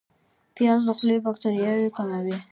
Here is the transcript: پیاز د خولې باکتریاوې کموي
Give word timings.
پیاز 0.55 0.81
د 0.87 0.89
خولې 0.97 1.17
باکتریاوې 1.25 1.89
کموي 1.95 2.35